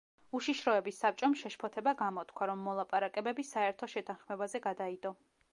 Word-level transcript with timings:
უშიშროების 0.37 1.01
საბჭომ 1.03 1.35
შეშფოთება 1.41 1.93
გამოთქვა, 2.01 2.49
რომ 2.53 2.65
მოლაპარაკებები 2.71 3.49
საერთო 3.53 3.93
შეთანხმებაზე 3.95 4.67
გადაიდო. 4.69 5.17